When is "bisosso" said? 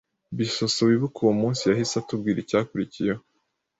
0.37-0.79